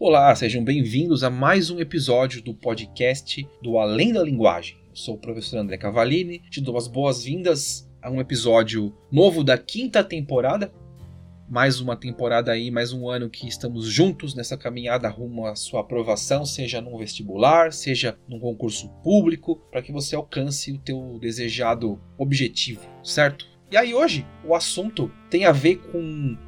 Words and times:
Olá, 0.00 0.32
sejam 0.36 0.62
bem-vindos 0.62 1.24
a 1.24 1.28
mais 1.28 1.70
um 1.70 1.80
episódio 1.80 2.40
do 2.40 2.54
podcast 2.54 3.44
do 3.60 3.78
Além 3.78 4.12
da 4.12 4.22
Linguagem. 4.22 4.76
Eu 4.90 4.94
sou 4.94 5.16
o 5.16 5.18
professor 5.18 5.58
André 5.58 5.76
Cavalini, 5.76 6.38
te 6.50 6.60
dou 6.60 6.76
as 6.76 6.86
boas-vindas 6.86 7.90
a 8.00 8.08
um 8.08 8.20
episódio 8.20 8.96
novo 9.10 9.42
da 9.42 9.58
quinta 9.58 10.04
temporada. 10.04 10.72
Mais 11.48 11.80
uma 11.80 11.96
temporada 11.96 12.52
aí, 12.52 12.70
mais 12.70 12.92
um 12.92 13.08
ano 13.08 13.28
que 13.28 13.48
estamos 13.48 13.86
juntos 13.86 14.36
nessa 14.36 14.56
caminhada 14.56 15.08
rumo 15.08 15.46
à 15.46 15.56
sua 15.56 15.80
aprovação, 15.80 16.46
seja 16.46 16.80
num 16.80 16.96
vestibular, 16.96 17.72
seja 17.72 18.16
num 18.28 18.38
concurso 18.38 18.88
público, 19.02 19.56
para 19.68 19.82
que 19.82 19.90
você 19.90 20.14
alcance 20.14 20.70
o 20.70 20.78
teu 20.78 21.18
desejado 21.20 22.00
objetivo, 22.16 22.88
certo? 23.02 23.48
E 23.68 23.76
aí 23.76 23.92
hoje 23.92 24.24
o 24.44 24.54
assunto 24.54 25.10
tem 25.28 25.44
a 25.44 25.50
ver 25.50 25.78
com 25.90 26.38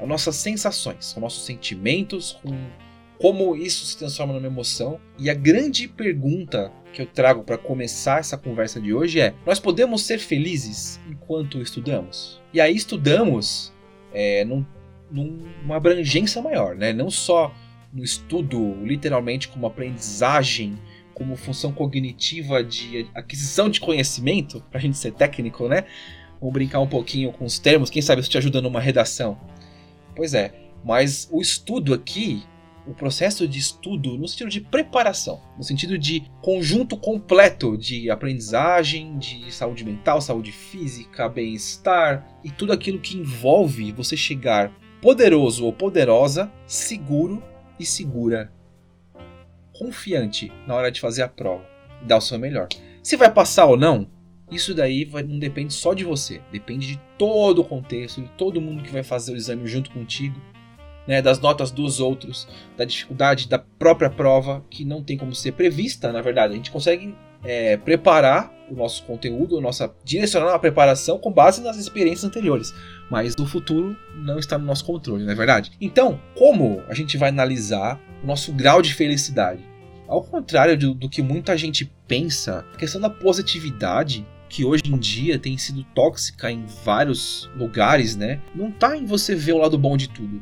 as 0.00 0.08
nossas 0.08 0.34
sensações, 0.34 1.12
com 1.12 1.20
nossos 1.20 1.46
sentimentos, 1.46 2.32
com 2.42 2.50
como 3.18 3.56
isso 3.56 3.84
se 3.86 3.96
transforma 3.96 4.34
numa 4.34 4.46
emoção. 4.46 5.00
E 5.18 5.30
a 5.30 5.34
grande 5.34 5.88
pergunta 5.88 6.72
que 6.92 7.02
eu 7.02 7.06
trago 7.06 7.42
para 7.42 7.58
começar 7.58 8.20
essa 8.20 8.36
conversa 8.36 8.80
de 8.80 8.92
hoje 8.92 9.20
é: 9.20 9.34
nós 9.44 9.60
podemos 9.60 10.02
ser 10.02 10.18
felizes 10.18 11.00
enquanto 11.08 11.60
estudamos? 11.60 12.40
E 12.52 12.60
aí 12.60 12.74
estudamos 12.74 13.72
é, 14.12 14.44
num, 14.44 14.64
numa 15.10 15.76
abrangência 15.76 16.40
maior, 16.42 16.74
né? 16.74 16.92
Não 16.92 17.10
só 17.10 17.54
no 17.92 18.04
estudo, 18.04 18.74
literalmente 18.84 19.48
como 19.48 19.66
aprendizagem, 19.66 20.78
como 21.14 21.34
função 21.36 21.72
cognitiva 21.72 22.62
de 22.62 23.08
aquisição 23.14 23.70
de 23.70 23.80
conhecimento, 23.80 24.62
para 24.70 24.78
a 24.78 24.82
gente 24.82 24.98
ser 24.98 25.12
técnico, 25.12 25.68
né? 25.68 25.84
Vamos 26.38 26.52
brincar 26.52 26.80
um 26.80 26.86
pouquinho 26.86 27.32
com 27.32 27.46
os 27.46 27.58
termos, 27.58 27.88
quem 27.88 28.02
sabe 28.02 28.20
isso 28.20 28.28
te 28.28 28.36
ajuda 28.36 28.60
numa 28.60 28.80
redação. 28.80 29.38
Pois 30.14 30.34
é, 30.34 30.52
mas 30.84 31.26
o 31.32 31.40
estudo 31.40 31.94
aqui 31.94 32.42
o 32.86 32.94
processo 32.94 33.46
de 33.48 33.58
estudo 33.58 34.16
no 34.16 34.28
sentido 34.28 34.50
de 34.50 34.60
preparação, 34.60 35.42
no 35.56 35.64
sentido 35.64 35.98
de 35.98 36.30
conjunto 36.40 36.96
completo 36.96 37.76
de 37.76 38.10
aprendizagem, 38.10 39.18
de 39.18 39.52
saúde 39.52 39.84
mental, 39.84 40.20
saúde 40.20 40.52
física, 40.52 41.28
bem-estar 41.28 42.26
e 42.44 42.50
tudo 42.50 42.72
aquilo 42.72 43.00
que 43.00 43.16
envolve 43.16 43.92
você 43.92 44.16
chegar 44.16 44.72
poderoso 45.02 45.64
ou 45.64 45.72
poderosa, 45.72 46.50
seguro 46.66 47.42
e 47.78 47.84
segura, 47.84 48.52
confiante 49.72 50.52
na 50.66 50.74
hora 50.74 50.90
de 50.90 51.00
fazer 51.00 51.22
a 51.22 51.28
prova, 51.28 51.64
dar 52.02 52.18
o 52.18 52.20
seu 52.20 52.38
melhor. 52.38 52.68
Se 53.02 53.16
vai 53.16 53.32
passar 53.32 53.66
ou 53.66 53.76
não, 53.76 54.08
isso 54.50 54.74
daí 54.74 55.04
vai, 55.04 55.22
não 55.22 55.38
depende 55.38 55.74
só 55.74 55.92
de 55.92 56.04
você, 56.04 56.40
depende 56.52 56.86
de 56.86 57.00
todo 57.18 57.60
o 57.60 57.64
contexto, 57.64 58.22
de 58.22 58.28
todo 58.30 58.60
mundo 58.60 58.82
que 58.82 58.92
vai 58.92 59.02
fazer 59.02 59.32
o 59.32 59.36
exame 59.36 59.66
junto 59.66 59.90
contigo 59.90 60.40
né, 61.06 61.22
das 61.22 61.38
notas 61.38 61.70
dos 61.70 62.00
outros, 62.00 62.48
da 62.76 62.84
dificuldade 62.84 63.48
da 63.48 63.58
própria 63.58 64.10
prova, 64.10 64.64
que 64.70 64.84
não 64.84 65.02
tem 65.02 65.16
como 65.16 65.34
ser 65.34 65.52
prevista, 65.52 66.12
na 66.12 66.20
verdade. 66.20 66.52
A 66.52 66.56
gente 66.56 66.70
consegue 66.70 67.14
é, 67.44 67.76
preparar 67.76 68.52
o 68.70 68.74
nosso 68.74 69.04
conteúdo, 69.04 69.60
nossa 69.60 69.94
direcionar 70.04 70.54
a 70.54 70.58
preparação 70.58 71.18
com 71.18 71.30
base 71.30 71.62
nas 71.62 71.76
experiências 71.76 72.24
anteriores, 72.24 72.74
mas 73.10 73.34
o 73.38 73.46
futuro 73.46 73.96
não 74.14 74.38
está 74.38 74.58
no 74.58 74.64
nosso 74.64 74.84
controle, 74.84 75.24
não 75.24 75.32
é 75.32 75.36
verdade? 75.36 75.70
Então, 75.80 76.20
como 76.34 76.82
a 76.88 76.94
gente 76.94 77.16
vai 77.16 77.28
analisar 77.28 78.00
o 78.22 78.26
nosso 78.26 78.52
grau 78.52 78.82
de 78.82 78.92
felicidade? 78.92 79.62
Ao 80.08 80.22
contrário 80.22 80.76
do, 80.76 80.94
do 80.94 81.08
que 81.08 81.22
muita 81.22 81.56
gente 81.56 81.90
pensa, 82.06 82.64
a 82.72 82.76
questão 82.76 83.00
da 83.00 83.10
positividade 83.10 84.26
que 84.48 84.64
hoje 84.64 84.84
em 84.86 84.96
dia 84.96 85.38
tem 85.38 85.58
sido 85.58 85.82
tóxica 85.94 86.50
em 86.50 86.64
vários 86.84 87.50
lugares, 87.56 88.14
né? 88.14 88.40
Não 88.54 88.70
tá 88.70 88.96
em 88.96 89.04
você 89.04 89.34
ver 89.34 89.52
o 89.52 89.58
lado 89.58 89.76
bom 89.76 89.96
de 89.96 90.08
tudo. 90.08 90.40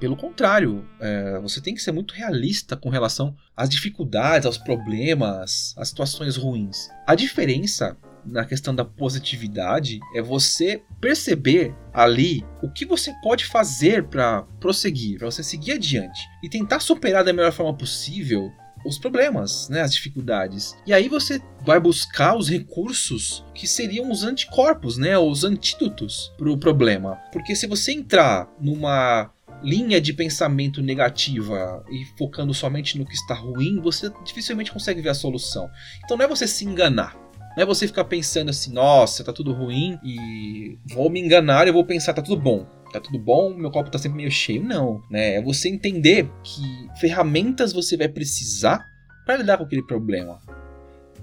Pelo 0.00 0.16
contrário, 0.16 0.86
é, 1.00 1.38
você 1.40 1.60
tem 1.60 1.74
que 1.74 1.82
ser 1.82 1.92
muito 1.92 2.14
realista 2.14 2.76
com 2.76 2.88
relação 2.88 3.34
às 3.56 3.68
dificuldades, 3.68 4.46
aos 4.46 4.56
problemas, 4.56 5.74
às 5.76 5.88
situações 5.88 6.36
ruins. 6.36 6.88
A 7.06 7.14
diferença 7.14 7.96
na 8.24 8.44
questão 8.44 8.74
da 8.74 8.84
positividade 8.84 9.98
é 10.14 10.22
você 10.22 10.82
perceber 11.00 11.74
ali 11.92 12.44
o 12.62 12.70
que 12.70 12.84
você 12.84 13.12
pode 13.22 13.44
fazer 13.44 14.04
para 14.04 14.42
prosseguir, 14.60 15.18
para 15.18 15.30
você 15.30 15.42
seguir 15.42 15.72
adiante 15.72 16.20
e 16.42 16.48
tentar 16.48 16.80
superar 16.80 17.24
da 17.24 17.32
melhor 17.32 17.52
forma 17.52 17.74
possível 17.74 18.52
os 18.86 18.98
problemas, 18.98 19.68
né, 19.68 19.80
as 19.80 19.92
dificuldades. 19.92 20.76
E 20.86 20.92
aí 20.92 21.08
você 21.08 21.42
vai 21.64 21.80
buscar 21.80 22.36
os 22.36 22.48
recursos 22.48 23.44
que 23.54 23.66
seriam 23.66 24.10
os 24.10 24.22
anticorpos, 24.22 24.96
né, 24.96 25.18
os 25.18 25.44
antídotos 25.44 26.32
para 26.38 26.50
o 26.50 26.56
problema. 26.56 27.16
Porque 27.32 27.56
se 27.56 27.66
você 27.66 27.92
entrar 27.92 28.48
numa 28.60 29.30
linha 29.62 30.00
de 30.00 30.12
pensamento 30.12 30.82
negativa 30.82 31.84
e 31.90 32.04
focando 32.16 32.54
somente 32.54 32.98
no 32.98 33.04
que 33.04 33.14
está 33.14 33.34
ruim, 33.34 33.80
você 33.80 34.10
dificilmente 34.24 34.72
consegue 34.72 35.00
ver 35.00 35.10
a 35.10 35.14
solução. 35.14 35.68
Então 36.04 36.16
não 36.16 36.24
é 36.24 36.28
você 36.28 36.46
se 36.46 36.64
enganar. 36.64 37.16
Não 37.56 37.62
é 37.62 37.66
você 37.66 37.86
ficar 37.86 38.04
pensando 38.04 38.50
assim, 38.50 38.72
nossa, 38.72 39.24
tá 39.24 39.32
tudo 39.32 39.52
ruim 39.52 39.98
e 40.04 40.78
vou 40.94 41.10
me 41.10 41.20
enganar 41.20 41.66
e 41.66 41.72
vou 41.72 41.84
pensar, 41.84 42.14
tá 42.14 42.22
tudo 42.22 42.40
bom. 42.40 42.66
Tá 42.92 43.00
tudo 43.00 43.18
bom, 43.18 43.52
meu 43.52 43.70
copo 43.70 43.90
tá 43.90 43.98
sempre 43.98 44.16
meio 44.16 44.30
cheio. 44.30 44.62
Não, 44.62 45.02
né? 45.10 45.34
É 45.34 45.42
você 45.42 45.68
entender 45.68 46.30
que 46.42 46.62
ferramentas 47.00 47.72
você 47.72 47.96
vai 47.96 48.08
precisar 48.08 48.82
para 49.26 49.36
lidar 49.36 49.58
com 49.58 49.64
aquele 49.64 49.82
problema. 49.82 50.40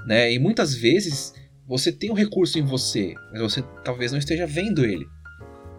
Né? 0.06 0.32
E 0.34 0.38
muitas 0.38 0.76
vezes 0.76 1.34
você 1.68 1.92
tem 1.92 2.12
um 2.12 2.14
recurso 2.14 2.60
em 2.60 2.64
você, 2.64 3.16
mas 3.32 3.42
você 3.42 3.64
talvez 3.84 4.12
não 4.12 4.20
esteja 4.20 4.46
vendo 4.46 4.86
ele. 4.86 5.08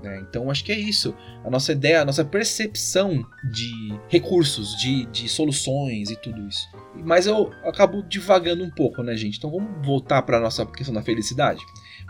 Né? 0.06 0.24
Então 0.28 0.50
acho 0.50 0.64
que 0.64 0.72
é 0.72 0.78
isso. 0.78 1.14
A 1.44 1.50
nossa 1.50 1.72
ideia, 1.72 2.02
a 2.02 2.04
nossa 2.04 2.24
percepção 2.24 3.24
de 3.52 3.94
recursos, 4.08 4.76
de, 4.76 5.06
de 5.06 5.28
soluções 5.28 6.10
e 6.10 6.16
tudo 6.16 6.46
isso. 6.46 6.68
Mas 7.04 7.26
eu 7.26 7.50
acabo 7.64 8.02
divagando 8.02 8.64
um 8.64 8.70
pouco, 8.70 9.02
né, 9.02 9.16
gente? 9.16 9.38
Então 9.38 9.50
vamos 9.50 9.86
voltar 9.86 10.22
para 10.22 10.38
a 10.38 10.40
nossa 10.40 10.64
questão 10.66 10.94
da 10.94 11.02
felicidade. 11.02 11.60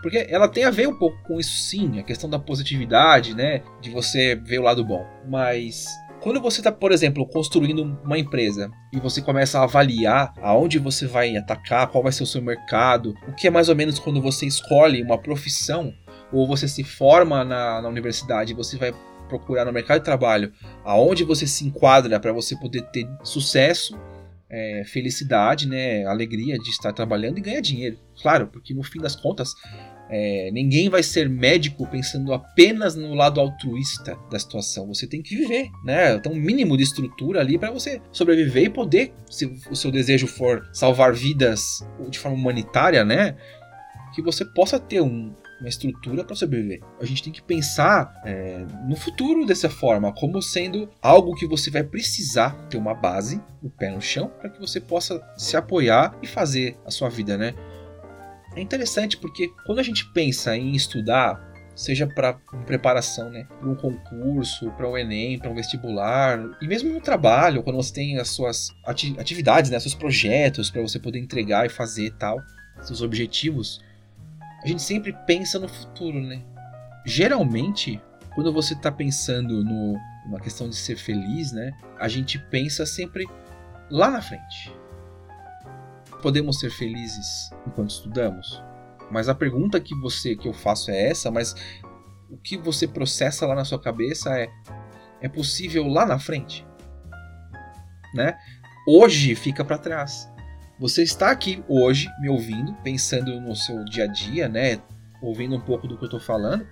Porque 0.01 0.27
ela 0.29 0.47
tem 0.47 0.63
a 0.63 0.71
ver 0.71 0.87
um 0.87 0.97
pouco 0.97 1.17
com 1.23 1.39
isso 1.39 1.57
sim, 1.69 1.99
a 1.99 2.03
questão 2.03 2.29
da 2.29 2.39
positividade, 2.39 3.33
né? 3.33 3.63
De 3.81 3.89
você 3.89 4.35
ver 4.35 4.59
o 4.59 4.63
lado 4.63 4.85
bom. 4.85 5.05
Mas 5.27 5.87
quando 6.21 6.41
você 6.41 6.59
está, 6.59 6.71
por 6.71 6.91
exemplo, 6.91 7.25
construindo 7.25 7.97
uma 8.03 8.17
empresa 8.17 8.71
e 8.91 8.99
você 8.99 9.21
começa 9.21 9.59
a 9.59 9.63
avaliar 9.63 10.33
aonde 10.41 10.79
você 10.79 11.05
vai 11.05 11.37
atacar, 11.37 11.87
qual 11.87 12.03
vai 12.03 12.11
ser 12.11 12.23
o 12.23 12.27
seu 12.27 12.41
mercado, 12.41 13.13
o 13.27 13.33
que 13.33 13.47
é 13.47 13.49
mais 13.51 13.69
ou 13.69 13.75
menos 13.75 13.99
quando 13.99 14.21
você 14.21 14.45
escolhe 14.45 15.01
uma 15.01 15.17
profissão, 15.17 15.93
ou 16.31 16.47
você 16.47 16.67
se 16.67 16.83
forma 16.83 17.43
na, 17.43 17.81
na 17.81 17.87
universidade 17.87 18.53
e 18.53 18.55
você 18.55 18.77
vai 18.77 18.93
procurar 19.27 19.65
no 19.65 19.73
mercado 19.73 19.99
de 19.99 20.05
trabalho 20.05 20.53
aonde 20.83 21.23
você 21.23 21.45
se 21.45 21.65
enquadra 21.65 22.19
para 22.19 22.31
você 22.31 22.55
poder 22.55 22.83
ter 22.83 23.07
sucesso, 23.23 23.97
é, 24.49 24.83
felicidade, 24.85 25.67
né, 25.67 26.05
alegria 26.05 26.57
de 26.57 26.69
estar 26.69 26.93
trabalhando 26.93 27.37
e 27.37 27.41
ganhar 27.41 27.61
dinheiro. 27.61 27.97
Claro, 28.21 28.47
porque 28.47 28.73
no 28.73 28.83
fim 28.83 28.99
das 28.99 29.15
contas 29.15 29.53
é, 30.09 30.49
ninguém 30.51 30.89
vai 30.89 31.03
ser 31.03 31.29
médico 31.29 31.85
pensando 31.87 32.33
apenas 32.33 32.95
no 32.95 33.13
lado 33.13 33.41
altruísta 33.41 34.17
da 34.31 34.39
situação. 34.39 34.87
Você 34.87 35.05
tem 35.05 35.21
que 35.21 35.35
viver, 35.35 35.69
né? 35.83 36.17
Tem 36.19 36.31
um 36.31 36.35
mínimo 36.35 36.77
de 36.77 36.83
estrutura 36.83 37.41
ali 37.41 37.57
para 37.57 37.71
você 37.71 38.01
sobreviver 38.11 38.63
e 38.63 38.69
poder, 38.69 39.13
se 39.29 39.45
o 39.69 39.75
seu 39.75 39.91
desejo 39.91 40.27
for 40.27 40.67
salvar 40.71 41.13
vidas 41.13 41.85
de 42.09 42.17
forma 42.17 42.37
humanitária, 42.37 43.03
né? 43.03 43.35
Que 44.15 44.21
você 44.21 44.45
possa 44.45 44.79
ter 44.79 45.01
um, 45.01 45.35
uma 45.59 45.69
estrutura 45.69 46.23
para 46.23 46.35
sobreviver. 46.35 46.81
A 46.99 47.05
gente 47.05 47.23
tem 47.23 47.33
que 47.33 47.41
pensar 47.41 48.21
é, 48.25 48.65
no 48.87 48.95
futuro 48.95 49.45
dessa 49.45 49.69
forma, 49.69 50.13
como 50.13 50.41
sendo 50.41 50.89
algo 51.01 51.35
que 51.35 51.47
você 51.47 51.69
vai 51.69 51.83
precisar 51.83 52.51
ter 52.69 52.77
uma 52.77 52.93
base, 52.93 53.41
o 53.61 53.69
pé 53.69 53.89
no 53.89 54.01
chão, 54.01 54.31
para 54.39 54.49
que 54.49 54.59
você 54.59 54.79
possa 54.79 55.21
se 55.35 55.57
apoiar 55.57 56.15
e 56.21 56.27
fazer 56.27 56.77
a 56.85 56.91
sua 56.91 57.09
vida, 57.09 57.37
né? 57.37 57.53
É 58.55 58.61
interessante 58.61 59.17
porque 59.17 59.49
quando 59.65 59.79
a 59.79 59.83
gente 59.83 60.05
pensa 60.13 60.55
em 60.55 60.75
estudar, 60.75 61.39
seja 61.75 62.07
para 62.07 62.33
preparação, 62.65 63.29
né, 63.29 63.47
para 63.59 63.69
um 63.69 63.75
concurso, 63.75 64.71
para 64.71 64.89
um 64.89 64.97
Enem, 64.97 65.37
para 65.37 65.51
um 65.51 65.53
vestibular, 65.53 66.39
e 66.59 66.67
mesmo 66.67 66.91
no 66.91 66.99
trabalho, 66.99 67.61
quando 67.61 67.75
você 67.75 67.93
tem 67.93 68.17
as 68.17 68.29
suas 68.29 68.69
atividades, 69.17 69.69
né, 69.69 69.79
seus 69.79 69.93
projetos 69.93 70.71
para 70.71 70.81
você 70.81 70.97
poder 70.97 71.19
entregar 71.19 71.67
e 71.67 71.69
fazer 71.69 72.11
tal, 72.17 72.41
seus 72.81 73.03
objetivos, 73.03 73.79
a 74.67 74.69
gente 74.69 74.81
sempre 74.81 75.13
pensa 75.25 75.57
no 75.57 75.69
futuro, 75.69 76.19
né? 76.21 76.43
Geralmente, 77.05 78.01
quando 78.35 78.51
você 78.51 78.73
está 78.73 78.91
pensando 78.91 79.63
no, 79.63 79.97
numa 80.25 80.41
questão 80.41 80.67
de 80.67 80.75
ser 80.75 80.97
feliz, 80.97 81.53
né? 81.53 81.71
A 81.97 82.09
gente 82.09 82.37
pensa 82.37 82.85
sempre 82.85 83.25
lá 83.89 84.11
na 84.11 84.21
frente. 84.21 84.75
Podemos 86.21 86.59
ser 86.59 86.69
felizes 86.69 87.49
enquanto 87.65 87.91
estudamos? 87.91 88.61
Mas 89.09 89.29
a 89.29 89.35
pergunta 89.35 89.79
que 89.79 89.95
você 90.01 90.35
que 90.35 90.49
eu 90.49 90.53
faço 90.53 90.91
é 90.91 91.11
essa, 91.11 91.31
mas 91.31 91.55
o 92.29 92.35
que 92.35 92.57
você 92.57 92.85
processa 92.85 93.47
lá 93.47 93.55
na 93.55 93.63
sua 93.63 93.79
cabeça 93.79 94.37
é 94.37 94.49
é 95.21 95.29
possível 95.29 95.87
lá 95.87 96.05
na 96.05 96.19
frente? 96.19 96.67
Né? 98.13 98.37
Hoje 98.85 99.33
fica 99.33 99.63
para 99.63 99.77
trás. 99.77 100.29
Você 100.79 101.01
está 101.01 101.31
aqui 101.31 101.63
hoje 101.67 102.07
me 102.19 102.29
ouvindo, 102.29 102.73
pensando 102.83 103.41
no 103.41 103.55
seu 103.55 103.83
dia 103.83 104.03
a 104.03 104.07
dia, 104.07 104.47
né? 104.47 104.79
Ouvindo 105.21 105.55
um 105.55 105.59
pouco 105.59 105.87
do 105.87 105.97
que 105.97 106.03
eu 106.03 106.07
estou 106.07 106.19
falando. 106.19 106.67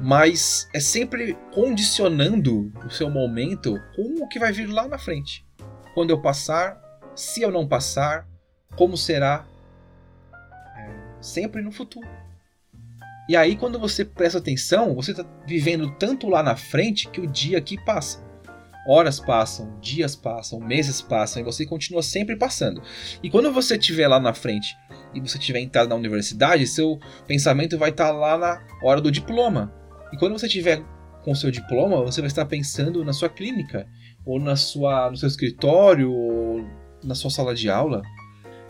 mas 0.00 0.68
é 0.74 0.80
sempre 0.80 1.34
condicionando 1.52 2.72
o 2.84 2.90
seu 2.90 3.08
momento 3.10 3.80
com 3.94 4.24
o 4.24 4.28
que 4.28 4.38
vai 4.38 4.52
vir 4.52 4.66
lá 4.66 4.88
na 4.88 4.98
frente. 4.98 5.46
Quando 5.94 6.10
eu 6.10 6.20
passar, 6.20 6.80
se 7.14 7.42
eu 7.42 7.50
não 7.50 7.66
passar, 7.66 8.26
como 8.76 8.96
será? 8.96 9.46
É, 10.76 10.90
sempre 11.20 11.62
no 11.62 11.70
futuro. 11.70 12.08
E 13.28 13.36
aí, 13.36 13.56
quando 13.56 13.78
você 13.78 14.04
presta 14.04 14.38
atenção, 14.38 14.94
você 14.94 15.12
está 15.12 15.24
vivendo 15.46 15.94
tanto 15.96 16.28
lá 16.28 16.42
na 16.42 16.56
frente 16.56 17.08
que 17.08 17.20
o 17.20 17.26
dia 17.26 17.58
aqui 17.58 17.82
passa. 17.84 18.23
Horas 18.86 19.18
passam, 19.18 19.78
dias 19.80 20.14
passam, 20.14 20.60
meses 20.60 21.00
passam 21.00 21.40
e 21.40 21.44
você 21.44 21.64
continua 21.64 22.02
sempre 22.02 22.36
passando. 22.36 22.82
E 23.22 23.30
quando 23.30 23.50
você 23.50 23.76
estiver 23.76 24.06
lá 24.08 24.20
na 24.20 24.34
frente 24.34 24.76
e 25.14 25.20
você 25.20 25.38
tiver 25.38 25.60
entrado 25.60 25.88
na 25.88 25.94
universidade, 25.94 26.66
seu 26.66 26.98
pensamento 27.26 27.78
vai 27.78 27.90
estar 27.90 28.08
tá 28.08 28.12
lá 28.12 28.36
na 28.36 28.60
hora 28.82 29.00
do 29.00 29.10
diploma. 29.10 29.72
E 30.12 30.18
quando 30.18 30.38
você 30.38 30.48
tiver 30.48 30.82
com 31.24 31.34
seu 31.34 31.50
diploma, 31.50 32.02
você 32.02 32.20
vai 32.20 32.28
estar 32.28 32.44
pensando 32.44 33.02
na 33.02 33.12
sua 33.12 33.30
clínica, 33.30 33.88
ou 34.26 34.38
na 34.38 34.56
sua, 34.56 35.10
no 35.10 35.16
seu 35.16 35.26
escritório, 35.26 36.12
ou 36.12 36.64
na 37.02 37.14
sua 37.14 37.30
sala 37.30 37.54
de 37.54 37.70
aula. 37.70 38.02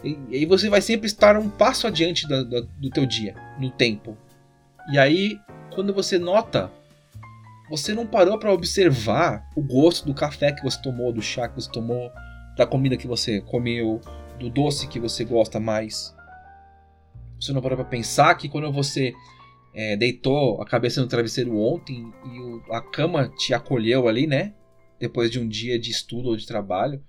E, 0.04 0.18
e 0.28 0.36
aí 0.36 0.46
você 0.46 0.68
vai 0.68 0.80
sempre 0.80 1.06
estar 1.06 1.36
um 1.36 1.50
passo 1.50 1.86
adiante 1.86 2.26
do, 2.26 2.90
teu 2.90 3.04
dia, 3.04 3.34
no 3.58 3.70
tempo. 3.70 4.16
E 4.92 4.98
aí, 4.98 5.38
quando 5.74 5.92
você 5.92 6.18
nota, 6.18 6.70
você 7.76 7.92
não 7.92 8.06
parou 8.06 8.38
para 8.38 8.52
observar 8.52 9.50
o 9.56 9.60
gosto 9.60 10.06
do 10.06 10.14
café 10.14 10.52
que 10.52 10.62
você 10.62 10.80
tomou, 10.80 11.12
do 11.12 11.20
chá 11.20 11.48
que 11.48 11.56
você 11.56 11.68
tomou, 11.70 12.08
da 12.56 12.64
comida 12.64 12.96
que 12.96 13.06
você 13.06 13.40
comeu, 13.40 14.00
do 14.38 14.48
doce 14.48 14.86
que 14.86 15.00
você 15.00 15.24
gosta 15.24 15.58
mais. 15.58 16.14
Você 17.40 17.52
não 17.52 17.60
parou 17.60 17.76
para 17.76 17.86
pensar 17.86 18.32
que 18.36 18.48
quando 18.48 18.70
você 18.70 19.12
é, 19.74 19.96
deitou 19.96 20.62
a 20.62 20.64
cabeça 20.64 21.00
no 21.00 21.08
travesseiro 21.08 21.58
ontem 21.58 22.12
e 22.32 22.38
o, 22.38 22.62
a 22.72 22.80
cama 22.80 23.28
te 23.36 23.52
acolheu 23.52 24.06
ali, 24.06 24.24
né? 24.28 24.54
Depois 25.00 25.28
de 25.28 25.40
um 25.40 25.48
dia 25.48 25.76
de 25.76 25.90
estudo 25.90 26.28
ou 26.28 26.36
de 26.36 26.46
trabalho, 26.46 27.02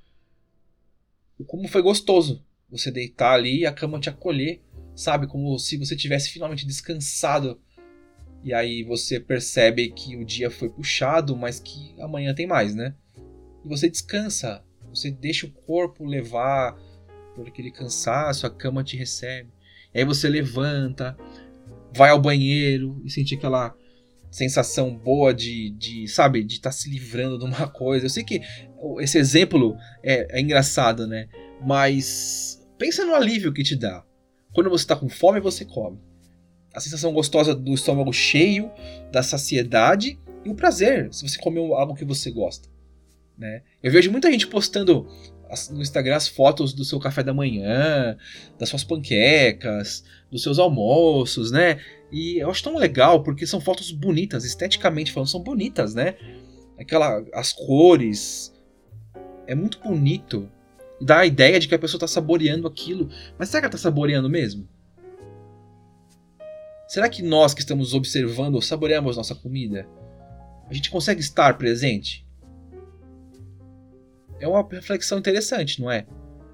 como 1.46 1.68
foi 1.68 1.84
gostoso 1.84 2.44
você 2.68 2.90
deitar 2.90 3.34
ali 3.34 3.60
e 3.60 3.66
a 3.68 3.72
cama 3.72 4.00
te 4.00 4.10
acolher, 4.10 4.64
sabe? 4.96 5.28
Como 5.28 5.60
se 5.60 5.78
você 5.78 5.96
tivesse 5.96 6.32
finalmente 6.32 6.66
descansado 6.66 7.62
e 8.46 8.54
aí 8.54 8.84
você 8.84 9.20
percebe 9.20 9.90
que 9.90 10.16
o 10.16 10.24
dia 10.24 10.52
foi 10.52 10.70
puxado, 10.70 11.36
mas 11.36 11.60
que 11.60 11.96
amanhã 12.00 12.32
tem 12.32 12.46
mais, 12.46 12.76
né? 12.76 12.94
E 13.66 13.68
você 13.68 13.90
descansa, 13.90 14.64
você 14.88 15.10
deixa 15.10 15.48
o 15.48 15.52
corpo 15.52 16.06
levar 16.06 16.78
por 17.36 17.48
aquele 17.48 17.72
cansaço, 17.72 18.46
a 18.46 18.50
cama 18.52 18.84
te 18.84 18.96
recebe. 18.96 19.50
E 19.92 19.98
aí 19.98 20.06
você 20.06 20.30
levanta, 20.30 21.18
vai 21.92 22.12
ao 22.12 22.22
banheiro 22.22 23.02
e 23.04 23.10
sente 23.10 23.34
aquela 23.34 23.76
sensação 24.30 24.96
boa 24.96 25.34
de, 25.34 25.72
de 25.72 26.08
sabe, 26.08 26.44
de 26.44 26.54
estar 26.54 26.70
tá 26.70 26.76
se 26.76 26.88
livrando 26.88 27.40
de 27.40 27.46
uma 27.46 27.66
coisa. 27.74 28.06
Eu 28.06 28.12
sei 28.12 28.24
que 28.24 28.42
esse 29.00 29.18
exemplo 29.18 29.76
é, 30.04 30.38
é 30.38 30.40
engraçado, 30.40 31.08
né? 31.08 31.28
Mas 31.66 32.64
pensa 32.78 33.04
no 33.06 33.16
alívio 33.16 33.52
que 33.52 33.64
te 33.64 33.76
dá. 33.76 34.06
Quando 34.54 34.70
você 34.70 34.84
está 34.84 34.96
com 34.96 35.10
fome, 35.10 35.40
você 35.40 35.66
come 35.66 35.98
a 36.76 36.80
sensação 36.82 37.14
gostosa 37.14 37.56
do 37.56 37.74
estômago 37.74 38.12
cheio, 38.12 38.70
da 39.12 39.24
saciedade 39.24 40.20
e 40.44 40.50
o 40.50 40.56
prazer 40.56 41.12
se 41.14 41.28
você 41.28 41.40
comeu 41.40 41.74
algo 41.74 41.96
que 41.96 42.04
você 42.04 42.30
gosta. 42.30 42.68
Né? 43.38 43.64
Eu 43.82 43.92
vejo 43.92 44.12
muita 44.12 44.30
gente 44.30 44.46
postando 44.48 45.08
no 45.72 45.82
Instagram 45.82 46.16
as 46.16 46.28
fotos 46.28 46.74
do 46.74 46.84
seu 46.84 47.00
café 47.00 47.24
da 47.24 47.34
manhã, 47.34 48.18
das 48.60 48.68
suas 48.68 48.84
panquecas, 48.84 50.04
dos 50.30 50.44
seus 50.44 50.60
almoços, 50.60 51.52
né? 51.52 51.80
E 52.12 52.40
eu 52.40 52.50
acho 52.50 52.64
tão 52.64 52.76
legal 52.76 53.22
porque 53.24 53.46
são 53.46 53.62
fotos 53.62 53.92
bonitas, 53.92 54.44
esteticamente 54.44 55.12
falando, 55.12 55.30
são 55.30 55.42
bonitas, 55.42 55.94
né? 55.94 56.16
Aquela, 56.80 57.24
as 57.34 57.54
cores, 57.54 58.54
é 59.48 59.54
muito 59.54 59.80
bonito. 59.80 60.50
Dá 61.00 61.20
a 61.20 61.26
ideia 61.26 61.60
de 61.60 61.68
que 61.68 61.76
a 61.76 61.80
pessoa 61.80 61.98
está 61.98 62.08
saboreando 62.08 62.68
aquilo. 62.68 63.10
Mas 63.38 63.50
será 63.50 63.62
que 63.62 63.66
ela 63.68 63.76
está 63.76 63.90
saboreando 63.90 64.30
mesmo? 64.30 64.68
Será 66.96 67.10
que 67.10 67.22
nós 67.22 67.54
que 67.54 67.60
estamos 67.60 67.94
observando 67.94 68.62
saboreamos 68.62 69.18
nossa 69.18 69.36
comida? 69.36 69.86
A 70.70 70.74
gente 70.74 70.90
consegue 70.90 71.20
estar 71.20 71.58
presente? 71.58 72.26
É 74.40 74.48
uma 74.48 74.66
reflexão 74.66 75.20
interessante, 75.20 75.82
não 75.82 75.92
é? 75.92 76.08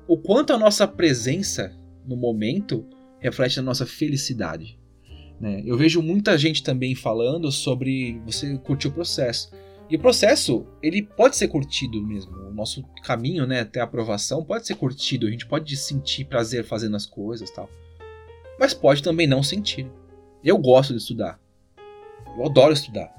O 0.08 0.18
quanto 0.18 0.52
a 0.52 0.58
nossa 0.58 0.88
presença 0.88 1.78
no 2.08 2.18
momento 2.18 2.90
reflete 3.20 3.58
na 3.58 3.62
nossa 3.62 3.86
felicidade. 3.86 4.80
Né? 5.40 5.62
Eu 5.64 5.78
vejo 5.78 6.02
muita 6.02 6.36
gente 6.40 6.64
também 6.64 6.96
falando 6.96 7.52
sobre 7.52 8.20
você 8.26 8.58
curtir 8.58 8.88
o 8.88 8.92
processo. 8.92 9.52
E 9.92 9.96
o 9.96 10.00
processo, 10.00 10.66
ele 10.82 11.04
pode 11.04 11.36
ser 11.36 11.50
curtido 11.50 12.02
mesmo. 12.02 12.36
O 12.48 12.52
nosso 12.52 12.82
caminho 13.04 13.46
né, 13.46 13.60
até 13.60 13.80
a 13.80 13.84
aprovação 13.84 14.44
pode 14.44 14.66
ser 14.66 14.74
curtido. 14.74 15.28
A 15.28 15.30
gente 15.30 15.46
pode 15.46 15.78
sentir 15.78 16.26
prazer 16.26 16.66
fazendo 16.66 16.96
as 16.96 17.06
coisas 17.06 17.52
tal. 17.52 17.70
Mas 18.60 18.74
pode 18.74 19.04
também 19.04 19.28
não 19.28 19.44
sentir. 19.44 19.88
Eu 20.44 20.58
gosto 20.58 20.94
de 20.94 21.00
estudar. 21.00 21.40
Eu 22.38 22.46
adoro 22.46 22.74
estudar. 22.74 23.14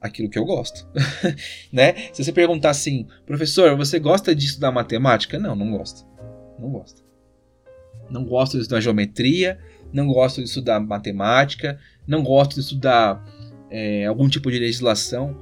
Aquilo 0.00 0.28
que 0.28 0.38
eu 0.38 0.44
gosto. 0.44 0.86
né? 1.72 1.94
Se 2.12 2.24
você 2.24 2.32
perguntar 2.32 2.70
assim, 2.70 3.06
professor, 3.26 3.76
você 3.76 3.98
gosta 3.98 4.34
de 4.34 4.46
estudar 4.46 4.72
matemática? 4.72 5.38
Não, 5.38 5.54
não 5.54 5.70
gosto. 5.76 6.06
Não 6.58 6.70
gosto. 6.70 7.04
Não 8.10 8.24
gosto 8.24 8.56
de 8.56 8.62
estudar 8.62 8.80
geometria, 8.80 9.58
não 9.92 10.06
gosto 10.06 10.36
de 10.36 10.48
estudar 10.48 10.80
matemática, 10.80 11.78
não 12.06 12.22
gosto 12.22 12.54
de 12.54 12.60
estudar 12.60 13.22
é, 13.70 14.06
algum 14.06 14.28
tipo 14.28 14.50
de 14.50 14.58
legislação 14.58 15.36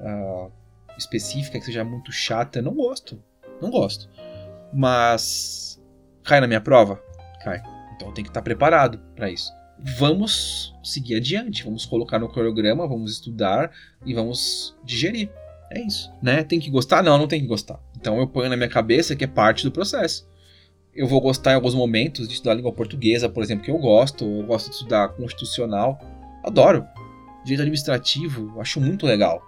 uh, 0.00 0.52
específica 0.96 1.58
que 1.58 1.64
seja 1.64 1.84
muito 1.84 2.12
chata. 2.12 2.62
Não 2.62 2.74
gosto. 2.74 3.20
Não 3.60 3.70
gosto. 3.70 4.08
Mas 4.72 5.82
cai 6.22 6.40
na 6.40 6.46
minha 6.46 6.60
prova? 6.60 7.02
Cai. 7.42 7.60
Então 7.96 8.12
tenho 8.12 8.24
que 8.24 8.30
estar 8.30 8.42
preparado 8.42 8.98
para 9.16 9.30
isso 9.30 9.52
vamos 9.82 10.74
seguir 10.82 11.16
adiante, 11.16 11.64
vamos 11.64 11.84
colocar 11.84 12.18
no 12.18 12.28
cronograma, 12.28 12.86
vamos 12.86 13.12
estudar 13.12 13.70
e 14.04 14.14
vamos 14.14 14.76
digerir. 14.84 15.30
É 15.70 15.80
isso, 15.80 16.12
né? 16.22 16.44
Tem 16.44 16.60
que 16.60 16.70
gostar? 16.70 17.02
Não, 17.02 17.16
não 17.16 17.26
tem 17.26 17.40
que 17.40 17.46
gostar. 17.46 17.80
Então 17.96 18.18
eu 18.18 18.26
ponho 18.26 18.50
na 18.50 18.56
minha 18.56 18.68
cabeça 18.68 19.16
que 19.16 19.24
é 19.24 19.26
parte 19.26 19.64
do 19.64 19.72
processo. 19.72 20.28
Eu 20.94 21.06
vou 21.06 21.20
gostar 21.20 21.52
em 21.52 21.54
alguns 21.54 21.74
momentos 21.74 22.28
de 22.28 22.34
estudar 22.34 22.54
língua 22.54 22.72
portuguesa, 22.72 23.28
por 23.28 23.42
exemplo, 23.42 23.64
que 23.64 23.70
eu 23.70 23.78
gosto. 23.78 24.24
Eu 24.24 24.46
gosto 24.46 24.68
de 24.68 24.74
estudar 24.74 25.08
constitucional. 25.08 25.98
Adoro. 26.44 26.84
Direito 27.44 27.62
administrativo, 27.62 28.60
acho 28.60 28.80
muito 28.80 29.06
legal. 29.06 29.42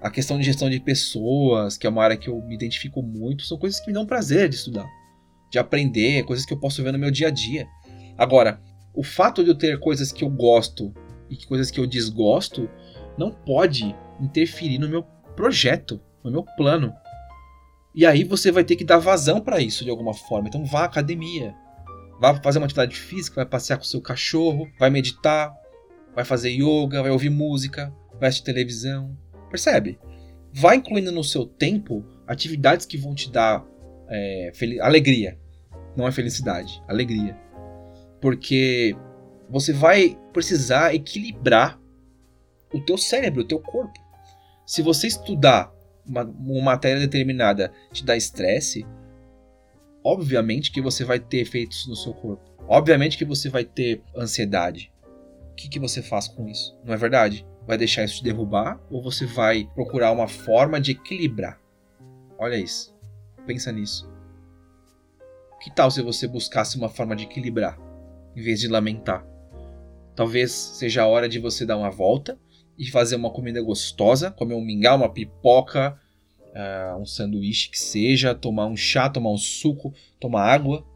A 0.00 0.10
questão 0.10 0.38
de 0.38 0.44
gestão 0.44 0.70
de 0.70 0.80
pessoas, 0.80 1.76
que 1.76 1.86
é 1.86 1.90
uma 1.90 2.02
área 2.02 2.16
que 2.16 2.28
eu 2.28 2.40
me 2.42 2.54
identifico 2.54 3.02
muito, 3.02 3.44
são 3.44 3.58
coisas 3.58 3.78
que 3.78 3.88
me 3.88 3.92
dão 3.92 4.06
prazer 4.06 4.48
de 4.48 4.56
estudar, 4.56 4.86
de 5.50 5.58
aprender, 5.58 6.24
coisas 6.24 6.46
que 6.46 6.52
eu 6.52 6.58
posso 6.58 6.82
ver 6.82 6.92
no 6.92 6.98
meu 6.98 7.10
dia 7.10 7.28
a 7.28 7.30
dia. 7.30 7.66
Agora, 8.16 8.60
o 8.96 9.02
fato 9.02 9.44
de 9.44 9.50
eu 9.50 9.54
ter 9.54 9.78
coisas 9.78 10.10
que 10.10 10.24
eu 10.24 10.30
gosto 10.30 10.92
e 11.28 11.36
coisas 11.36 11.70
que 11.70 11.78
eu 11.78 11.86
desgosto 11.86 12.68
não 13.18 13.30
pode 13.30 13.94
interferir 14.18 14.78
no 14.78 14.88
meu 14.88 15.02
projeto, 15.36 16.00
no 16.24 16.30
meu 16.30 16.42
plano. 16.42 16.92
E 17.94 18.06
aí 18.06 18.24
você 18.24 18.50
vai 18.50 18.64
ter 18.64 18.74
que 18.74 18.84
dar 18.84 18.98
vazão 18.98 19.40
para 19.40 19.60
isso 19.60 19.84
de 19.84 19.90
alguma 19.90 20.14
forma. 20.14 20.48
Então 20.48 20.64
vá 20.64 20.80
à 20.80 20.84
academia, 20.84 21.54
vá 22.18 22.34
fazer 22.42 22.58
uma 22.58 22.64
atividade 22.64 22.96
física, 22.96 23.36
vai 23.36 23.46
passear 23.46 23.76
com 23.76 23.84
o 23.84 23.86
seu 23.86 24.00
cachorro, 24.00 24.66
vai 24.78 24.88
meditar, 24.88 25.54
vai 26.14 26.24
fazer 26.24 26.50
yoga, 26.50 27.02
vai 27.02 27.10
ouvir 27.10 27.30
música, 27.30 27.94
vai 28.18 28.30
assistir 28.30 28.46
televisão. 28.46 29.16
Percebe? 29.50 29.98
Vai 30.52 30.76
incluindo 30.76 31.12
no 31.12 31.22
seu 31.22 31.44
tempo 31.44 32.02
atividades 32.26 32.86
que 32.86 32.96
vão 32.96 33.14
te 33.14 33.30
dar 33.30 33.62
é, 34.08 34.50
alegria. 34.80 35.38
Não 35.94 36.08
é 36.08 36.12
felicidade, 36.12 36.82
alegria 36.88 37.45
porque 38.26 38.96
você 39.48 39.72
vai 39.72 40.18
precisar 40.32 40.92
equilibrar 40.92 41.80
o 42.74 42.80
teu 42.80 42.98
cérebro, 42.98 43.42
o 43.42 43.46
teu 43.46 43.60
corpo. 43.60 43.96
Se 44.66 44.82
você 44.82 45.06
estudar 45.06 45.72
uma, 46.04 46.24
uma 46.24 46.60
matéria 46.60 46.98
determinada 46.98 47.72
te 47.92 48.04
dá 48.04 48.16
estresse, 48.16 48.84
obviamente 50.02 50.72
que 50.72 50.82
você 50.82 51.04
vai 51.04 51.20
ter 51.20 51.36
efeitos 51.36 51.86
no 51.86 51.94
seu 51.94 52.12
corpo. 52.14 52.42
Obviamente 52.66 53.16
que 53.16 53.24
você 53.24 53.48
vai 53.48 53.64
ter 53.64 54.02
ansiedade. 54.16 54.92
O 55.52 55.54
que, 55.54 55.68
que 55.68 55.78
você 55.78 56.02
faz 56.02 56.26
com 56.26 56.48
isso? 56.48 56.76
Não 56.84 56.94
é 56.94 56.96
verdade? 56.96 57.46
Vai 57.64 57.78
deixar 57.78 58.02
isso 58.02 58.16
te 58.16 58.24
derrubar 58.24 58.80
ou 58.90 59.00
você 59.00 59.24
vai 59.24 59.70
procurar 59.72 60.10
uma 60.10 60.26
forma 60.26 60.80
de 60.80 60.90
equilibrar? 60.90 61.60
Olha 62.36 62.56
isso. 62.56 62.92
Pensa 63.46 63.70
nisso. 63.70 64.10
Que 65.62 65.72
tal 65.72 65.92
se 65.92 66.02
você 66.02 66.26
buscasse 66.26 66.76
uma 66.76 66.88
forma 66.88 67.14
de 67.14 67.22
equilibrar? 67.22 67.85
Em 68.36 68.42
vez 68.42 68.60
de 68.60 68.68
lamentar. 68.68 69.26
Talvez 70.14 70.52
seja 70.52 71.02
a 71.02 71.06
hora 71.06 71.28
de 71.28 71.38
você 71.38 71.64
dar 71.64 71.76
uma 71.76 71.90
volta 71.90 72.38
e 72.78 72.86
fazer 72.86 73.16
uma 73.16 73.30
comida 73.30 73.62
gostosa, 73.62 74.30
comer 74.30 74.54
um 74.54 74.64
mingau, 74.64 74.96
uma 74.96 75.12
pipoca, 75.12 75.98
uh, 76.48 77.00
um 77.00 77.06
sanduíche 77.06 77.70
que 77.70 77.78
seja, 77.78 78.34
tomar 78.34 78.66
um 78.66 78.76
chá, 78.76 79.08
tomar 79.08 79.30
um 79.30 79.38
suco, 79.38 79.94
tomar 80.20 80.44
água, 80.44 80.86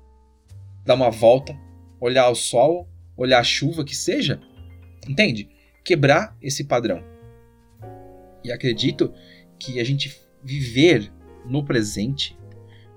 dar 0.84 0.94
uma 0.94 1.10
volta, 1.10 1.58
olhar 2.00 2.28
o 2.28 2.34
sol, 2.34 2.86
olhar 3.16 3.40
a 3.40 3.44
chuva, 3.44 3.84
que 3.84 3.96
seja. 3.96 4.40
Entende? 5.08 5.48
quebrar 5.84 6.36
esse 6.40 6.64
padrão. 6.64 7.02
E 8.44 8.52
acredito 8.52 9.12
que 9.58 9.80
a 9.80 9.84
gente 9.84 10.16
viver 10.42 11.12
no 11.44 11.64
presente, 11.64 12.38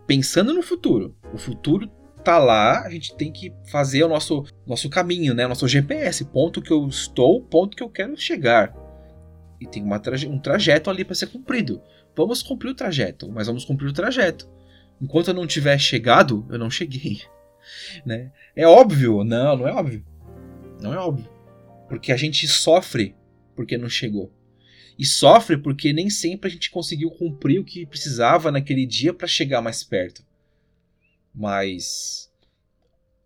pensando 0.07 0.53
no 0.53 0.61
futuro. 0.61 1.15
O 1.33 1.37
futuro 1.37 1.89
tá 2.23 2.37
lá, 2.37 2.81
a 2.83 2.89
gente 2.89 3.15
tem 3.15 3.31
que 3.31 3.53
fazer 3.69 4.03
o 4.03 4.07
nosso, 4.07 4.45
nosso 4.65 4.89
caminho, 4.89 5.33
né? 5.33 5.47
Nosso 5.47 5.67
GPS, 5.67 6.25
ponto 6.25 6.61
que 6.61 6.71
eu 6.71 6.87
estou, 6.87 7.41
ponto 7.41 7.75
que 7.75 7.83
eu 7.83 7.89
quero 7.89 8.17
chegar. 8.17 8.73
E 9.59 9.67
tem 9.67 9.83
uma 9.83 9.99
traje 9.99 10.27
um 10.27 10.39
trajeto 10.39 10.89
ali 10.89 11.03
para 11.03 11.15
ser 11.15 11.27
cumprido. 11.27 11.81
Vamos 12.15 12.41
cumprir 12.41 12.69
o 12.69 12.75
trajeto, 12.75 13.31
mas 13.31 13.47
vamos 13.47 13.65
cumprir 13.65 13.87
o 13.87 13.93
trajeto. 13.93 14.49
Enquanto 15.01 15.29
eu 15.29 15.33
não 15.33 15.47
tiver 15.47 15.77
chegado, 15.77 16.45
eu 16.49 16.57
não 16.57 16.69
cheguei. 16.69 17.21
Né? 18.05 18.29
É 18.53 18.67
óbvio? 18.67 19.23
Não, 19.23 19.55
não 19.55 19.65
é 19.65 19.71
óbvio. 19.71 20.05
Não 20.81 20.93
é 20.93 20.97
óbvio. 20.97 21.29
Porque 21.87 22.11
a 22.11 22.17
gente 22.17 22.45
sofre 22.45 23.15
porque 23.55 23.77
não 23.77 23.87
chegou. 23.87 24.33
E 24.99 25.05
sofre 25.05 25.57
porque 25.57 25.93
nem 25.93 26.09
sempre 26.09 26.49
a 26.49 26.51
gente 26.51 26.69
conseguiu 26.69 27.09
cumprir 27.09 27.59
o 27.59 27.63
que 27.63 27.85
precisava 27.85 28.51
naquele 28.51 28.85
dia 28.85 29.13
para 29.13 29.27
chegar 29.27 29.61
mais 29.61 29.81
perto. 29.81 30.25
Mas 31.33 32.31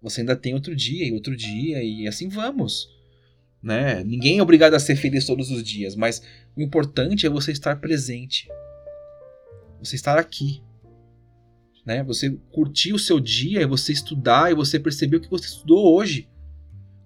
você 0.02 0.22
ainda 0.22 0.36
tem 0.36 0.54
outro 0.54 0.76
dia 0.76 1.06
e 1.06 1.12
outro 1.12 1.36
dia 1.36 1.84
e 1.84 2.08
assim 2.08 2.30
vamos. 2.30 2.90
Né? 3.62 4.04
Ninguém 4.04 4.40
é 4.40 4.42
obrigado 4.42 4.76
a 4.76 4.80
ser 4.80 4.96
feliz 4.96 5.26
todos 5.26 5.52
os 5.52 5.64
dias, 5.64 5.96
mas 5.96 6.22
o 6.56 6.62
importante 6.62 7.26
é 7.26 7.30
você 7.30 7.52
estar 7.52 7.76
presente. 7.78 8.48
Você 9.80 9.96
estar 9.96 10.18
aqui. 10.18 10.64
Né? 11.86 12.04
Você 12.04 12.38
curtir 12.52 12.94
o 12.94 13.00
seu 13.00 13.20
dia, 13.20 13.68
você 13.68 13.92
estudar 13.92 14.52
e 14.52 14.56
você 14.56 14.80
perceber 14.80 15.18
o 15.18 15.22
que 15.22 15.30
você 15.30 15.46
estudou 15.46 15.96
hoje. 15.96 16.30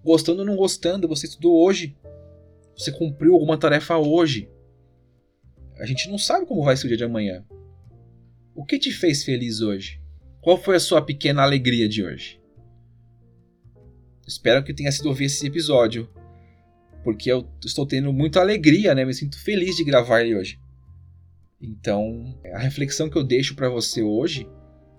Gostando 0.03 0.39
ou 0.39 0.45
não 0.45 0.55
gostando, 0.55 1.07
você 1.07 1.27
estudou 1.27 1.63
hoje. 1.63 1.95
Você 2.77 2.91
cumpriu 2.91 3.33
alguma 3.33 3.57
tarefa 3.57 3.97
hoje. 3.97 4.49
A 5.79 5.85
gente 5.85 6.09
não 6.09 6.17
sabe 6.17 6.45
como 6.45 6.63
vai 6.63 6.75
ser 6.75 6.85
o 6.85 6.87
dia 6.87 6.97
de 6.97 7.03
amanhã. 7.03 7.45
O 8.55 8.65
que 8.65 8.77
te 8.77 8.91
fez 8.91 9.23
feliz 9.23 9.61
hoje? 9.61 10.00
Qual 10.41 10.57
foi 10.57 10.75
a 10.75 10.79
sua 10.79 11.03
pequena 11.03 11.43
alegria 11.43 11.87
de 11.87 12.03
hoje? 12.03 12.41
Espero 14.27 14.63
que 14.63 14.73
tenha 14.73 14.91
sido 14.91 15.07
ouvir 15.07 15.25
esse 15.25 15.45
episódio, 15.45 16.09
porque 17.03 17.31
eu 17.31 17.47
estou 17.63 17.85
tendo 17.85 18.11
muita 18.11 18.39
alegria, 18.39 18.95
né? 18.95 19.05
Me 19.05 19.13
sinto 19.13 19.39
feliz 19.39 19.75
de 19.75 19.83
gravar 19.83 20.21
ele 20.21 20.35
hoje. 20.35 20.59
Então, 21.61 22.35
a 22.53 22.57
reflexão 22.57 23.07
que 23.07 23.17
eu 23.17 23.23
deixo 23.23 23.55
para 23.55 23.69
você 23.69 24.01
hoje, 24.01 24.49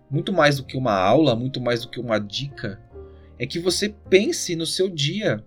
muito 0.08 0.32
mais 0.32 0.58
do 0.58 0.64
que 0.64 0.76
uma 0.76 0.94
aula, 0.94 1.34
muito 1.34 1.60
mais 1.60 1.82
do 1.82 1.90
que 1.90 1.98
uma 1.98 2.20
dica, 2.20 2.80
é 3.36 3.44
que 3.44 3.58
você 3.58 3.88
pense 3.88 4.54
no 4.54 4.64
seu 4.64 4.88
dia 4.88 5.44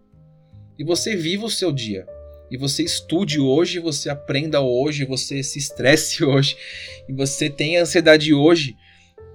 e 0.77 0.83
você 0.83 1.15
viva 1.15 1.45
o 1.45 1.49
seu 1.49 1.71
dia. 1.71 2.05
E 2.51 2.57
você 2.57 2.83
estude 2.83 3.39
hoje, 3.39 3.79
você 3.79 4.09
aprenda 4.09 4.59
hoje, 4.59 5.05
você 5.05 5.41
se 5.41 5.57
estresse 5.57 6.21
hoje, 6.25 6.57
e 7.07 7.13
você 7.13 7.49
tenha 7.49 7.81
ansiedade 7.81 8.33
hoje, 8.33 8.75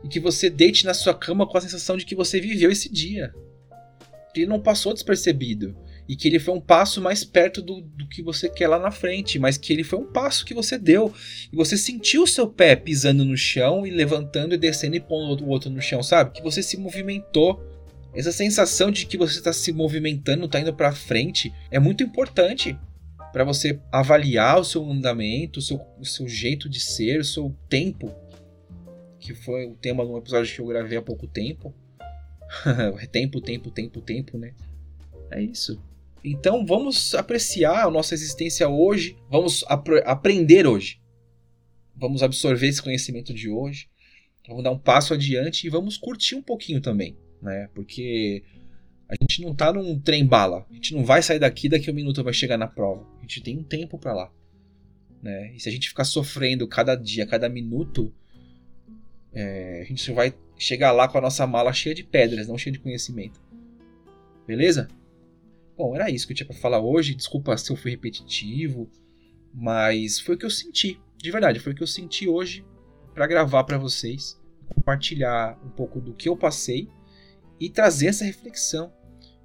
e 0.02 0.08
que 0.08 0.20
você 0.20 0.48
deite 0.48 0.84
na 0.84 0.94
sua 0.94 1.14
cama 1.14 1.46
com 1.46 1.58
a 1.58 1.60
sensação 1.60 1.96
de 1.96 2.04
que 2.04 2.14
você 2.14 2.40
viveu 2.40 2.70
esse 2.70 2.90
dia. 2.90 3.32
Que 4.32 4.40
ele 4.40 4.46
não 4.46 4.60
passou 4.60 4.94
despercebido. 4.94 5.76
E 6.08 6.16
que 6.16 6.26
ele 6.26 6.40
foi 6.40 6.54
um 6.54 6.60
passo 6.60 7.00
mais 7.00 7.22
perto 7.22 7.62
do, 7.62 7.80
do 7.80 8.08
que 8.08 8.22
você 8.22 8.48
quer 8.48 8.66
lá 8.66 8.78
na 8.78 8.90
frente, 8.90 9.38
mas 9.38 9.56
que 9.56 9.72
ele 9.72 9.84
foi 9.84 9.98
um 9.98 10.10
passo 10.10 10.44
que 10.44 10.54
você 10.54 10.76
deu. 10.76 11.12
E 11.52 11.56
você 11.56 11.76
sentiu 11.76 12.24
o 12.24 12.26
seu 12.26 12.48
pé 12.48 12.74
pisando 12.74 13.24
no 13.24 13.36
chão 13.36 13.86
e 13.86 13.90
levantando 13.90 14.54
e 14.54 14.58
descendo 14.58 14.96
e 14.96 15.00
pondo 15.00 15.44
o 15.44 15.48
outro 15.48 15.70
no 15.70 15.80
chão, 15.80 16.02
sabe? 16.02 16.32
Que 16.32 16.42
você 16.42 16.62
se 16.62 16.76
movimentou. 16.76 17.64
Essa 18.12 18.32
sensação 18.32 18.90
de 18.90 19.06
que 19.06 19.16
você 19.16 19.38
está 19.38 19.52
se 19.52 19.72
movimentando, 19.72 20.46
está 20.46 20.58
indo 20.58 20.74
para 20.74 20.90
frente, 20.90 21.52
é 21.70 21.78
muito 21.78 22.02
importante 22.02 22.76
para 23.32 23.44
você 23.44 23.78
avaliar 23.92 24.58
o 24.58 24.64
seu 24.64 24.90
andamento, 24.90 25.60
o 25.60 25.62
seu, 25.62 25.80
o 25.96 26.04
seu 26.04 26.26
jeito 26.26 26.68
de 26.68 26.80
ser, 26.80 27.20
o 27.20 27.24
seu 27.24 27.54
tempo 27.68 28.12
que 29.20 29.34
foi 29.34 29.66
o 29.66 29.74
tema 29.74 30.04
de 30.04 30.10
um 30.10 30.18
episódio 30.18 30.52
que 30.52 30.60
eu 30.60 30.66
gravei 30.66 30.98
há 30.98 31.02
pouco 31.02 31.28
tempo. 31.28 31.74
tempo, 33.12 33.40
tempo, 33.40 33.70
tempo, 33.70 34.00
tempo, 34.00 34.38
né? 34.38 34.54
É 35.30 35.40
isso. 35.40 35.80
Então 36.24 36.66
vamos 36.66 37.14
apreciar 37.14 37.86
a 37.86 37.90
nossa 37.90 38.14
existência 38.14 38.68
hoje, 38.68 39.16
vamos 39.30 39.64
ap 39.68 39.88
aprender 40.04 40.66
hoje. 40.66 41.00
Vamos 41.96 42.22
absorver 42.22 42.68
esse 42.68 42.82
conhecimento 42.82 43.32
de 43.32 43.48
hoje, 43.48 43.88
vamos 44.48 44.64
dar 44.64 44.70
um 44.70 44.78
passo 44.78 45.12
adiante 45.12 45.66
e 45.66 45.70
vamos 45.70 45.98
curtir 45.98 46.34
um 46.34 46.42
pouquinho 46.42 46.80
também, 46.80 47.16
né? 47.42 47.68
Porque 47.74 48.42
a 49.08 49.14
gente 49.20 49.42
não 49.42 49.54
tá 49.54 49.72
num 49.72 49.98
trem 49.98 50.24
bala, 50.24 50.66
a 50.70 50.74
gente 50.74 50.94
não 50.94 51.04
vai 51.04 51.22
sair 51.22 51.38
daqui 51.38 51.68
daqui 51.68 51.90
um 51.90 51.94
minuto 51.94 52.24
vai 52.24 52.32
chegar 52.32 52.56
na 52.56 52.66
prova. 52.66 53.06
A 53.18 53.20
gente 53.22 53.42
tem 53.42 53.58
um 53.58 53.62
tempo 53.62 53.98
para 53.98 54.14
lá, 54.14 54.32
né? 55.22 55.54
E 55.54 55.60
se 55.60 55.68
a 55.68 55.72
gente 55.72 55.88
ficar 55.88 56.04
sofrendo 56.04 56.66
cada 56.66 56.94
dia, 56.94 57.26
cada 57.26 57.48
minuto, 57.48 58.12
é, 59.32 59.80
a 59.82 59.84
gente 59.84 60.12
vai 60.12 60.34
chegar 60.56 60.92
lá 60.92 61.08
com 61.08 61.18
a 61.18 61.20
nossa 61.20 61.46
mala 61.46 61.72
cheia 61.72 61.94
de 61.94 62.04
pedras, 62.04 62.48
não 62.48 62.58
cheia 62.58 62.72
de 62.72 62.78
conhecimento. 62.78 63.40
Beleza? 64.46 64.88
Bom, 65.76 65.94
era 65.94 66.10
isso 66.10 66.26
que 66.26 66.32
eu 66.32 66.36
tinha 66.36 66.46
para 66.46 66.56
falar 66.56 66.80
hoje. 66.80 67.14
Desculpa 67.14 67.56
se 67.56 67.70
eu 67.70 67.76
fui 67.76 67.90
repetitivo, 67.90 68.90
mas 69.54 70.20
foi 70.20 70.34
o 70.34 70.38
que 70.38 70.44
eu 70.44 70.50
senti, 70.50 71.00
de 71.16 71.30
verdade, 71.30 71.60
foi 71.60 71.72
o 71.72 71.74
que 71.74 71.82
eu 71.82 71.86
senti 71.86 72.28
hoje 72.28 72.64
para 73.14 73.26
gravar 73.26 73.64
para 73.64 73.78
vocês, 73.78 74.40
compartilhar 74.68 75.58
um 75.64 75.70
pouco 75.70 76.00
do 76.00 76.14
que 76.14 76.28
eu 76.28 76.36
passei 76.36 76.88
e 77.58 77.68
trazer 77.68 78.08
essa 78.08 78.24
reflexão 78.24 78.92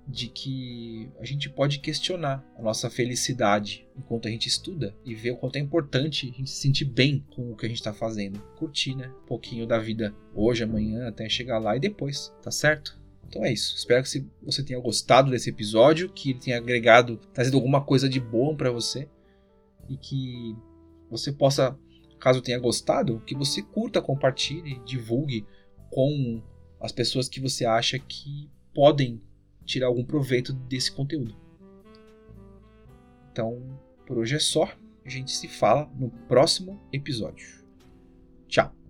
de 0.08 0.28
que 0.28 1.10
a 1.20 1.26
gente 1.26 1.50
pode 1.50 1.80
questionar 1.80 2.46
a 2.58 2.62
nossa 2.62 2.90
felicidade 2.90 3.88
enquanto 3.98 4.28
a 4.28 4.32
gente 4.32 4.48
estuda 4.48 4.96
e 5.04 5.16
ver 5.16 5.32
o 5.32 5.38
quanto 5.38 5.56
é 5.56 5.60
importante 5.60 6.30
a 6.32 6.38
gente 6.38 6.50
se 6.50 6.62
sentir 6.62 6.86
bem 6.86 7.26
com 7.36 7.52
o 7.52 7.56
que 7.56 7.66
a 7.66 7.70
gente 7.70 7.80
está 7.80 7.94
fazendo. 7.94 8.40
Curtir, 8.58 8.96
né? 8.96 9.12
Um 9.24 9.26
pouquinho 9.26 9.66
da 9.66 9.80
vida 9.80 10.16
hoje, 10.34 10.64
amanhã, 10.64 11.08
até 11.08 11.28
chegar 11.28 11.58
lá 11.58 11.76
e 11.76 11.80
depois, 11.80 12.32
tá 12.44 12.52
certo? 12.52 13.00
Então 13.28 13.44
é 13.44 13.52
isso. 13.52 13.76
Espero 13.76 14.04
que 14.04 14.26
você 14.44 14.64
tenha 14.64 14.80
gostado 14.80 15.32
desse 15.32 15.50
episódio, 15.50 16.10
que 16.10 16.32
ele 16.32 16.40
tenha 16.40 16.58
agregado, 16.58 17.18
trazido 17.34 17.58
alguma 17.58 17.84
coisa 17.84 18.08
de 18.08 18.20
bom 18.20 18.56
para 18.56 18.70
você 18.70 19.10
e 19.90 19.98
que 19.98 20.56
você 21.10 21.32
possa, 21.32 21.78
caso 22.20 22.42
tenha 22.42 22.60
gostado, 22.60 23.22
que 23.26 23.36
você 23.36 23.64
curta, 23.64 24.02
compartilhe, 24.02 24.80
divulgue 24.86 25.46
com 25.90 26.44
as 26.80 26.92
pessoas 26.92 27.28
que 27.28 27.40
você 27.40 27.66
acha 27.66 27.98
que 27.98 28.50
podem 28.74 29.22
tirar 29.66 29.88
algum 29.88 30.04
proveito 30.04 30.54
desse 30.54 30.92
conteúdo. 30.92 31.36
Então, 33.32 33.62
por 34.06 34.18
hoje 34.18 34.36
é 34.36 34.40
só. 34.40 34.70
A 35.04 35.10
gente 35.10 35.32
se 35.32 35.48
fala 35.48 35.92
no 36.00 36.10
próximo 36.10 36.82
episódio. 36.92 37.64
Tchau! 38.48 38.85